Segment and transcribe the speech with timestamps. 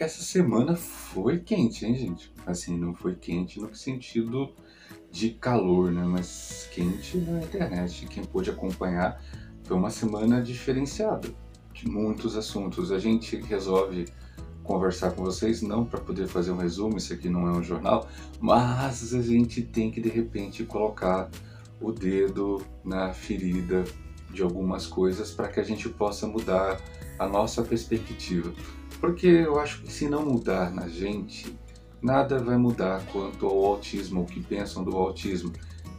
[0.00, 2.32] essa semana foi quente, hein, gente?
[2.46, 4.50] Assim, não foi quente no sentido
[5.10, 6.02] de calor, né?
[6.04, 8.06] Mas quente na internet.
[8.06, 9.22] Quem pôde acompanhar
[9.62, 11.28] foi uma semana diferenciada
[11.74, 12.90] de muitos assuntos.
[12.90, 14.06] A gente resolve
[14.64, 18.08] conversar com vocês, não para poder fazer um resumo, isso aqui não é um jornal,
[18.40, 21.28] mas a gente tem que de repente colocar
[21.80, 23.84] o dedo na ferida
[24.32, 26.80] de algumas coisas para que a gente possa mudar
[27.18, 28.52] a nossa perspectiva.
[29.00, 31.56] Porque eu acho que se não mudar na gente,
[32.02, 35.52] nada vai mudar quanto ao autismo, o que pensam do autismo.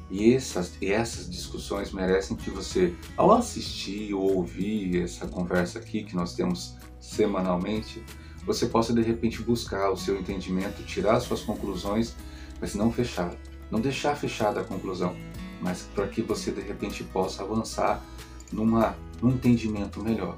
[0.10, 6.04] E essas, e essas discussões merecem que você, ao assistir ou ouvir essa conversa aqui
[6.04, 8.04] que nós temos semanalmente,
[8.46, 12.16] você possa de repente buscar o seu entendimento, tirar suas conclusões,
[12.60, 13.34] mas não fechar,
[13.70, 15.16] não deixar fechada a conclusão,
[15.62, 18.04] mas para que você de repente possa avançar
[18.52, 20.38] numa, num entendimento melhor.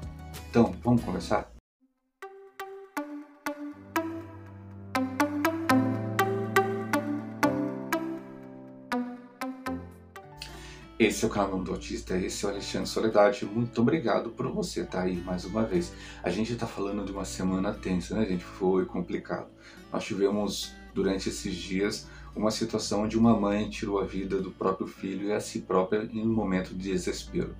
[0.50, 1.53] Então, vamos conversar?
[11.14, 13.46] Esse é o canal do Autista, esse é o Alexandre Soledade.
[13.46, 15.92] Muito obrigado por você estar aí mais uma vez.
[16.24, 18.42] A gente está falando de uma semana tensa, né, gente?
[18.42, 19.46] Foi complicado.
[19.92, 24.88] Nós tivemos durante esses dias uma situação onde uma mãe tirou a vida do próprio
[24.88, 27.54] filho e a si própria em um momento de desespero.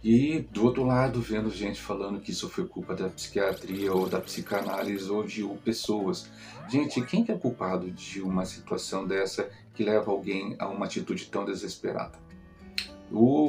[0.00, 4.20] E do outro lado, vendo gente falando que isso foi culpa da psiquiatria ou da
[4.20, 6.30] psicanálise ou de pessoas.
[6.68, 11.26] Gente, quem que é culpado de uma situação dessa que leva alguém a uma atitude
[11.26, 12.23] tão desesperada?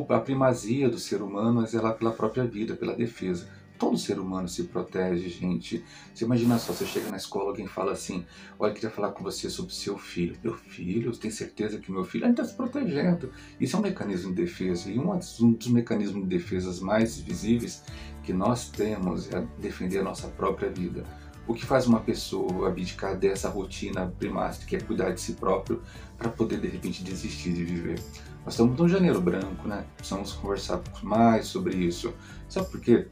[0.09, 3.47] A primazia do ser humano é zelar pela própria vida, pela defesa.
[3.77, 5.83] Todo ser humano se protege, gente.
[6.13, 8.25] Você imagina só, você chega na escola, alguém fala assim:
[8.57, 10.37] Olha, queria falar com você sobre seu filho.
[10.41, 11.13] Meu filho?
[11.13, 13.31] Você tem certeza que meu filho ainda está se protegendo?
[13.59, 14.89] Isso é um mecanismo de defesa.
[14.89, 17.83] E um dos, mecanismos de defesa mais visíveis
[18.23, 21.03] que nós temos é defender a nossa própria vida.
[21.47, 25.81] O que faz uma pessoa abdicar dessa rotina primária, que é cuidar de si próprio,
[26.17, 27.99] para poder de repente desistir de viver?
[28.45, 29.85] Nós estamos no janeiro branco, né?
[29.97, 32.13] Precisamos conversar mais sobre isso.
[32.47, 33.07] Sabe por quê?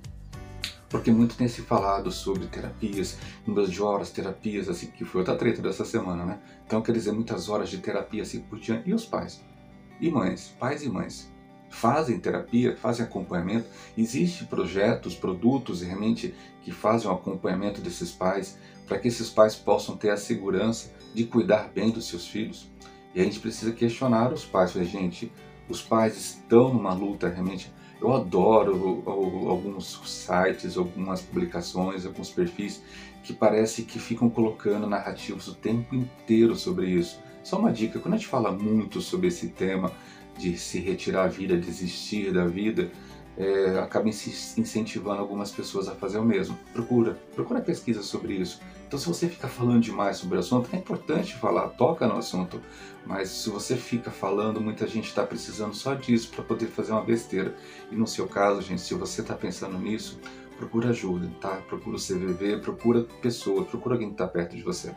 [0.88, 5.36] Porque muito tem se falado sobre terapias, números de horas, terapias, assim, que foi outra
[5.36, 6.40] treta dessa semana, né?
[6.66, 8.88] Então, quer dizer, muitas horas de terapia, assim por diante.
[8.88, 9.42] E os pais?
[10.00, 10.54] E mães?
[10.60, 11.34] Pais e mães?
[11.74, 13.68] fazem terapia, fazem acompanhamento.
[13.98, 16.34] Existem projetos, produtos realmente
[16.64, 18.58] que fazem o acompanhamento desses pais
[18.88, 22.70] para que esses pais possam ter a segurança de cuidar bem dos seus filhos.
[23.14, 24.72] E a gente precisa questionar os pais.
[24.72, 25.32] Gente,
[25.70, 27.72] os pais estão numa luta realmente.
[28.02, 32.84] Eu adoro alguns sites, algumas publicações, alguns perfis
[33.24, 37.18] que parece que ficam colocando narrativos o tempo inteiro sobre isso.
[37.44, 39.92] Só uma dica, quando a gente fala muito sobre esse tema,
[40.38, 42.92] de se retirar a vida, desistir da vida,
[43.38, 46.58] é, acaba incentivando algumas pessoas a fazer o mesmo.
[46.72, 48.62] Procura, procura pesquisa sobre isso.
[48.88, 52.62] Então, se você fica falando demais sobre o assunto, é importante falar, toca no assunto,
[53.06, 57.04] mas se você fica falando, muita gente está precisando só disso para poder fazer uma
[57.04, 57.56] besteira.
[57.92, 60.20] E no seu caso, gente, se você está pensando nisso,
[60.58, 61.56] procura ajuda, tá?
[61.68, 64.94] Procura o CVV, procura pessoa, procura alguém que está perto de você.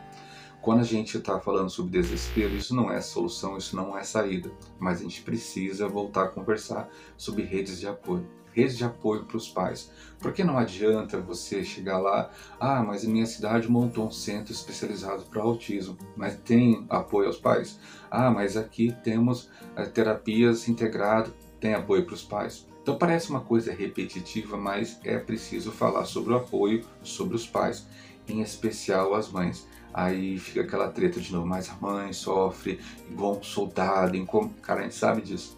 [0.67, 4.51] Quando a gente está falando sobre desespero, isso não é solução, isso não é saída,
[4.77, 8.27] mas a gente precisa voltar a conversar sobre redes de apoio.
[8.51, 9.89] Redes de apoio para os pais.
[10.19, 12.29] Porque não adianta você chegar lá,
[12.59, 17.37] ah, mas em minha cidade montou um centro especializado para autismo, mas tem apoio aos
[17.37, 17.79] pais?
[18.11, 22.67] Ah, mas aqui temos é, terapias integradas, tem apoio para os pais.
[22.83, 27.87] Então parece uma coisa repetitiva, mas é preciso falar sobre o apoio sobre os pais,
[28.27, 29.65] em especial as mães.
[29.97, 34.51] Aí fica aquela treta de novo, mas a mãe sofre igual um soldado, como...
[34.61, 35.57] cara, a gente sabe disso.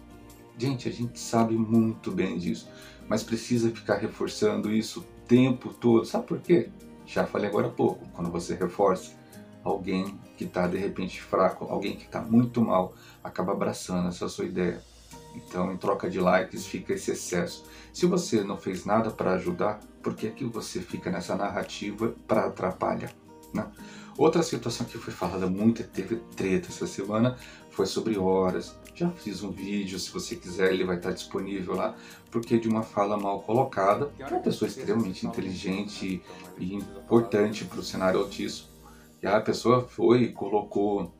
[0.56, 2.66] Gente, a gente sabe muito bem disso,
[3.06, 6.06] mas precisa ficar reforçando isso o tempo todo.
[6.06, 6.70] Sabe por quê?
[7.04, 9.12] Já falei agora há pouco, quando você reforça,
[9.62, 14.46] alguém que está de repente fraco, alguém que está muito mal, acaba abraçando essa sua
[14.46, 14.82] ideia.
[15.34, 17.66] Então, em troca de likes, fica esse excesso.
[17.92, 22.46] Se você não fez nada para ajudar, por que, que você fica nessa narrativa para
[22.46, 23.12] atrapalhar?
[23.52, 23.66] Né?
[24.20, 27.38] Outra situação que foi falada muito, teve treta essa semana,
[27.70, 28.78] foi sobre horas.
[28.94, 31.96] Já fiz um vídeo, se você quiser, ele vai estar disponível lá,
[32.30, 36.22] porque de uma fala mal colocada, é uma pessoa extremamente inteligente
[36.58, 38.68] e importante para o cenário autista.
[39.22, 41.10] E a pessoa foi e colocou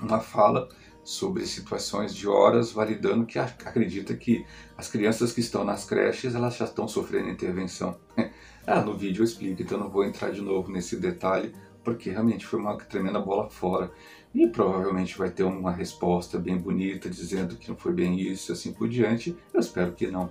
[0.00, 0.68] uma fala
[1.02, 4.46] sobre situações de horas, validando que acredita que
[4.76, 7.98] as crianças que estão nas creches elas já estão sofrendo intervenção.
[8.64, 11.52] ah, no vídeo eu explico, então não vou entrar de novo nesse detalhe,
[11.88, 13.90] porque realmente foi uma tremenda bola fora.
[14.34, 18.72] E provavelmente vai ter uma resposta bem bonita dizendo que não foi bem isso, assim
[18.74, 19.34] por diante.
[19.54, 20.30] Eu espero que não,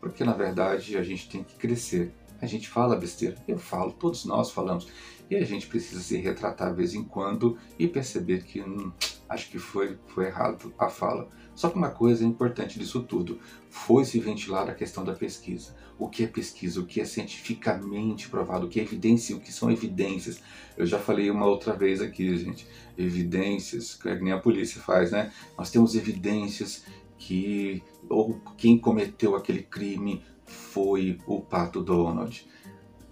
[0.00, 2.12] porque na verdade a gente tem que crescer.
[2.42, 3.36] A gente fala besteira.
[3.46, 4.88] Eu falo, todos nós falamos.
[5.30, 8.92] E a gente precisa se retratar de vez em quando e perceber que hum,
[9.28, 11.28] acho que foi, foi errado a fala.
[11.54, 13.38] Só que uma coisa importante disso tudo
[13.70, 15.74] foi se ventilar a questão da pesquisa.
[15.98, 16.80] O que é pesquisa?
[16.80, 18.66] O que é cientificamente provado?
[18.66, 19.34] O que é evidência?
[19.34, 20.40] O que são evidências?
[20.76, 22.66] Eu já falei uma outra vez aqui, gente.
[22.96, 25.32] Evidências, que nem a polícia faz, né?
[25.56, 26.84] Nós temos evidências
[27.16, 32.46] que ou quem cometeu aquele crime foi o Pato Donald.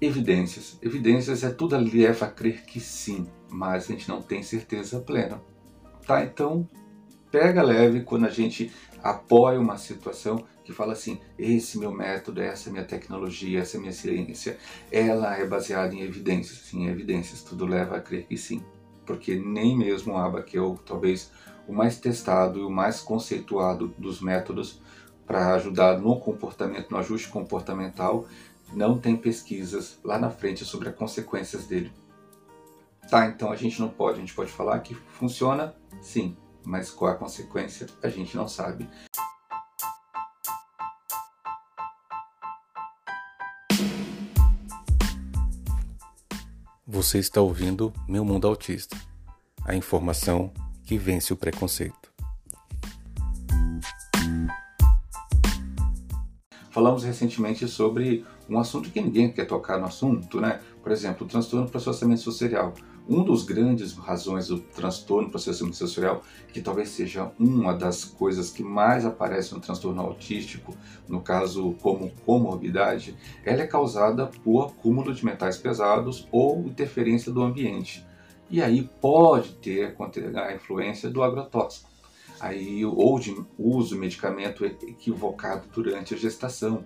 [0.01, 0.79] Evidências.
[0.83, 5.41] Evidências é tudo leva a crer que sim, mas a gente não tem certeza plena.
[6.07, 6.23] Tá?
[6.23, 6.69] Então,
[7.31, 8.71] pega leve quando a gente
[9.03, 14.59] apoia uma situação que fala assim: esse meu método, essa minha tecnologia, essa minha ciência,
[14.91, 16.59] ela é baseada em evidências.
[16.59, 17.43] Sim, evidências.
[17.43, 18.63] Tudo leva a crer que sim.
[19.07, 21.31] Porque nem mesmo o ABA, que é o, talvez
[21.69, 24.81] o mais testado e o mais conceituado dos métodos
[25.27, 28.27] para ajudar no comportamento, no ajuste comportamental,
[28.73, 31.91] não tem pesquisas lá na frente sobre as consequências dele.
[33.11, 37.13] Tá, então a gente não pode, a gente pode falar que funciona, sim, mas qual
[37.13, 38.89] a consequência a gente não sabe.
[46.87, 48.97] Você está ouvindo Meu Mundo Autista
[49.65, 50.53] a informação
[50.85, 52.13] que vence o preconceito.
[56.71, 60.61] Falamos recentemente sobre um assunto que ninguém quer tocar no assunto, né?
[60.83, 62.75] Por exemplo, o transtorno processamento sensorial.
[63.09, 66.23] Um dos grandes razões do transtorno processamento sensorial,
[66.53, 70.75] que talvez seja uma das coisas que mais aparece no transtorno autístico,
[71.07, 73.15] no caso como comorbidade,
[73.45, 78.07] ela é causada por acúmulo de metais pesados ou interferência do ambiente.
[78.51, 79.95] E aí pode ter
[80.37, 81.95] a influência do agrotóxico
[82.41, 86.85] aí, ou de uso de medicamento equivocado durante a gestação.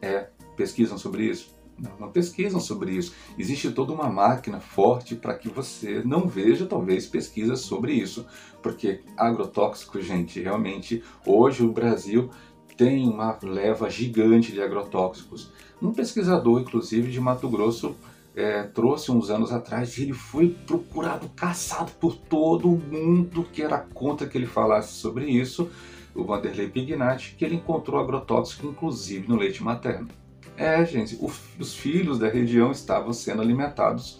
[0.00, 1.57] É, pesquisam sobre isso?
[1.98, 3.14] Não, pesquisam sobre isso.
[3.38, 8.26] Existe toda uma máquina forte para que você não veja, talvez, pesquisas sobre isso.
[8.62, 12.30] Porque agrotóxico, gente, realmente, hoje o Brasil
[12.76, 15.52] tem uma leva gigante de agrotóxicos.
[15.80, 17.96] Um pesquisador, inclusive, de Mato Grosso,
[18.34, 24.28] é, trouxe uns anos atrás, ele foi procurado, caçado por todo mundo que era contra
[24.28, 25.68] que ele falasse sobre isso,
[26.14, 30.08] o Vanderlei Pignatti, que ele encontrou agrotóxico inclusive no leite materno.
[30.56, 34.18] É, gente, o, os filhos da região estavam sendo alimentados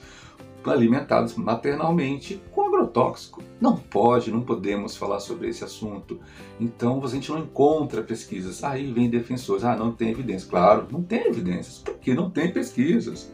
[0.71, 3.43] alimentados maternalmente com agrotóxico.
[3.61, 6.21] Não pode, não podemos falar sobre esse assunto.
[6.61, 8.63] Então a gente não encontra pesquisas.
[8.63, 10.49] Aí vem defensores, ah, não tem evidência.
[10.49, 13.33] Claro, não tem evidências, porque não tem pesquisas.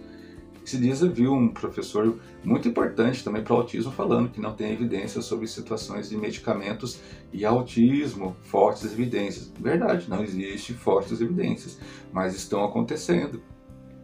[0.65, 4.55] Esses dias eu vi um professor muito importante também para o autismo falando que não
[4.55, 7.01] tem evidências sobre situações de medicamentos
[7.31, 9.53] e autismo, fortes evidências.
[9.61, 11.79] Verdade, não existe fortes evidências,
[12.11, 13.43] mas estão acontecendo.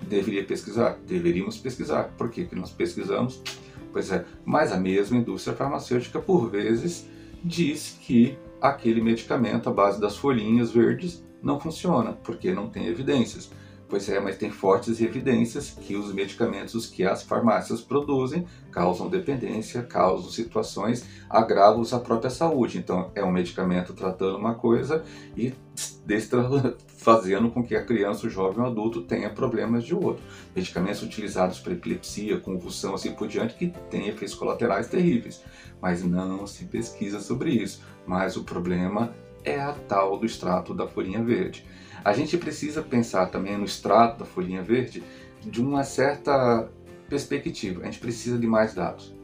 [0.07, 0.99] Deveria pesquisar?
[1.07, 2.11] Deveríamos pesquisar.
[2.19, 3.41] Por que, que nós pesquisamos?
[3.91, 7.09] Pois é, mas a mesma indústria farmacêutica, por vezes,
[7.43, 13.51] diz que aquele medicamento à base das folhinhas verdes não funciona, porque não tem evidências.
[13.91, 19.83] Pois é, mas tem fortes evidências que os medicamentos que as farmácias produzem causam dependência,
[19.83, 22.79] causam situações agravos à própria saúde.
[22.79, 25.03] Então, é um medicamento tratando uma coisa
[25.37, 25.53] e
[26.87, 30.23] fazendo com que a criança, o jovem ou o adulto tenha problemas de outro.
[30.55, 35.43] Medicamentos utilizados para epilepsia, convulsão, assim por diante, que têm efeitos colaterais terríveis.
[35.83, 37.83] Mas não se pesquisa sobre isso.
[38.07, 39.13] Mas o problema
[39.45, 41.65] é a tal do extrato da folhinha verde.
[42.05, 45.03] A gente precisa pensar também no extrato da folhinha verde
[45.43, 46.71] de uma certa
[47.09, 47.83] perspectiva.
[47.83, 49.15] A gente precisa de mais dados.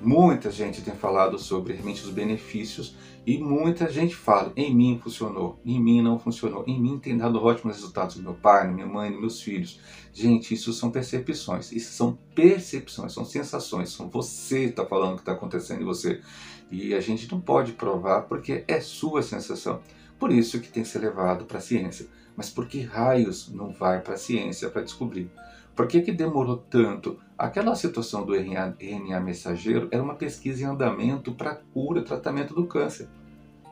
[0.00, 5.60] Muita gente tem falado sobre realmente os benefícios e muita gente fala: em mim funcionou,
[5.64, 8.86] em mim não funcionou, em mim tem dado ótimos resultados no meu pai, na minha
[8.86, 9.78] mãe, nos meus filhos.
[10.12, 15.22] Gente, isso são percepções, isso são percepções, são sensações, são você está falando o que
[15.22, 16.20] está acontecendo em você.
[16.68, 19.80] E a gente não pode provar porque é sua sensação.
[20.22, 22.06] Por isso que tem que ser levado para a ciência.
[22.36, 25.28] Mas por que raios não vai para a ciência para descobrir?
[25.74, 27.18] Por que, que demorou tanto?
[27.36, 32.68] Aquela situação do RNA, RNA mensageiro era uma pesquisa em andamento para cura, tratamento do
[32.68, 33.08] câncer.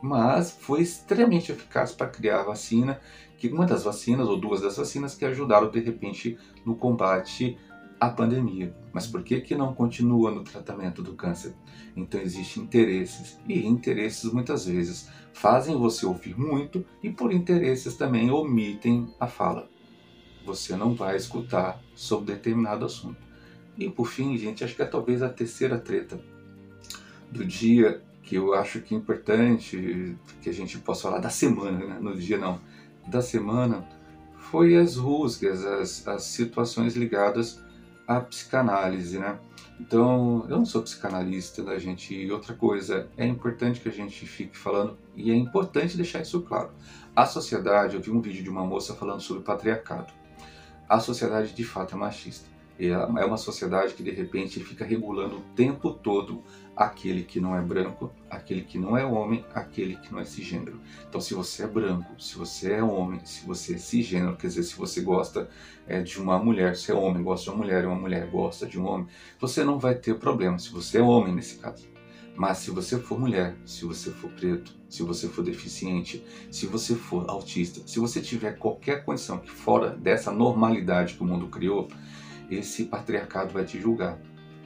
[0.03, 2.99] Mas foi extremamente eficaz para criar a vacina,
[3.37, 7.57] que uma das vacinas, ou duas das vacinas, que ajudaram de repente no combate
[7.97, 8.75] à pandemia.
[8.91, 11.53] Mas por que, que não continua no tratamento do câncer?
[11.95, 18.31] Então existem interesses, e interesses muitas vezes fazem você ouvir muito e por interesses também
[18.31, 19.69] omitem a fala.
[20.45, 23.21] Você não vai escutar sobre determinado assunto.
[23.77, 26.19] E por fim, gente, acho que é talvez a terceira treta
[27.31, 31.85] do dia que eu acho que é importante que a gente possa falar da semana,
[31.85, 31.97] né?
[31.99, 32.59] no dia não,
[33.07, 33.87] da semana
[34.51, 37.63] foi as rusgas, as, as situações ligadas
[38.07, 39.39] à psicanálise, né?
[39.81, 42.13] Então, eu não sou psicanalista, né, gente?
[42.13, 46.39] E outra coisa, é importante que a gente fique falando, e é importante deixar isso
[46.43, 46.69] claro.
[47.15, 50.13] A sociedade, eu vi um vídeo de uma moça falando sobre patriarcado.
[50.87, 52.47] A sociedade de fato é machista.
[52.89, 56.43] É uma sociedade que de repente fica regulando o tempo todo
[56.75, 60.79] aquele que não é branco, aquele que não é homem, aquele que não é cisgênero.
[61.07, 64.63] Então, se você é branco, se você é homem, se você é cisgênero, quer dizer,
[64.63, 65.47] se você gosta
[65.87, 68.65] é, de uma mulher, se é homem, gosta de uma mulher, e uma mulher gosta
[68.65, 69.07] de um homem,
[69.39, 71.87] você não vai ter problema se você é homem nesse caso.
[72.35, 76.95] Mas se você for mulher, se você for preto, se você for deficiente, se você
[76.95, 81.89] for autista, se você tiver qualquer condição que fora dessa normalidade que o mundo criou,
[82.55, 84.19] esse patriarcado vai te julgar.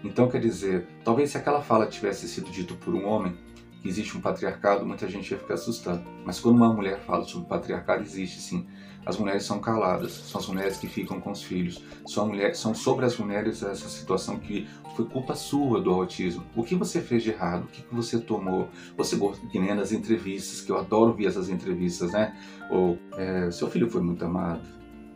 [0.04, 3.36] Então, quer dizer, talvez se aquela fala tivesse sido dita por um homem,
[3.82, 6.04] que existe um patriarcado, muita gente ia ficar assustada.
[6.26, 8.68] Mas quando uma mulher fala sobre patriarcado, existe sim.
[9.06, 11.84] As mulheres são caladas, são as mulheres que ficam com os filhos.
[12.08, 16.44] São, mulheres, são sobre as mulheres essa situação que foi culpa sua do autismo.
[16.56, 17.66] O que você fez de errado?
[17.66, 18.70] O que você tomou?
[18.98, 22.36] Você gosta que nem nas entrevistas, que eu adoro ver essas entrevistas, né?
[22.72, 24.68] Ou é, seu filho foi muito amado,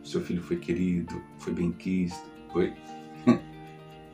[0.04, 2.72] seu filho foi querido, foi bem quisto, foi
[3.26, 3.30] a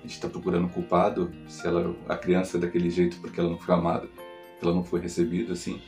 [0.03, 3.75] gente está procurando culpado se ela, a criança é daquele jeito porque ela não foi
[3.75, 4.09] amada,
[4.63, 5.81] ela não foi recebida, assim.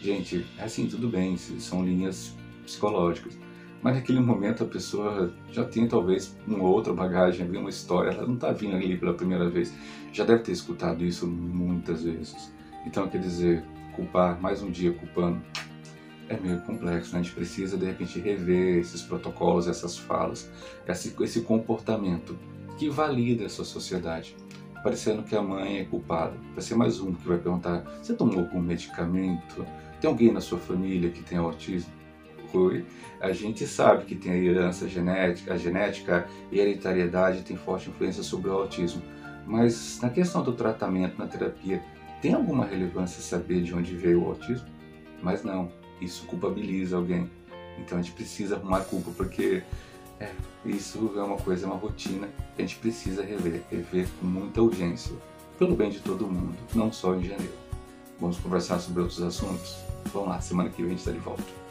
[0.00, 2.34] Gente, é assim, tudo bem, são linhas
[2.64, 3.38] psicológicas.
[3.82, 8.34] Mas naquele momento a pessoa já tem talvez uma outra bagagem, uma história, ela não
[8.34, 9.74] está vindo ali pela primeira vez.
[10.10, 12.50] Já deve ter escutado isso muitas vezes.
[12.86, 13.62] Então, quer dizer,
[13.94, 15.42] culpar, mais um dia culpando,
[16.28, 17.12] é meio complexo.
[17.12, 17.20] Né?
[17.20, 20.50] A gente precisa, de repente, rever esses protocolos, essas falas,
[20.86, 22.36] esse, esse comportamento
[22.78, 24.36] que valida essa sociedade.
[24.82, 26.36] Parecendo que a mãe é culpada.
[26.52, 29.64] Vai ser mais um que vai perguntar: você tomou algum medicamento?
[30.00, 31.90] Tem alguém na sua família que tem autismo?
[32.52, 32.84] Oi.
[33.20, 37.88] A gente sabe que tem a herança genética, a genética e a hereditariedade tem forte
[37.88, 39.02] influência sobre o autismo.
[39.46, 41.82] Mas na questão do tratamento, na terapia,
[42.20, 44.68] tem alguma relevância saber de onde veio o autismo?
[45.22, 45.70] Mas não,
[46.00, 47.30] isso culpabiliza alguém.
[47.78, 49.62] Então a gente precisa arrumar culpa, porque
[50.20, 50.30] é,
[50.64, 54.62] isso é uma coisa, é uma rotina que a gente precisa rever, rever com muita
[54.62, 55.12] urgência,
[55.58, 57.54] pelo bem de todo mundo, não só em janeiro.
[58.20, 59.76] Vamos conversar sobre outros assuntos?
[60.12, 61.63] Vamos lá, semana que vem a gente está de volta.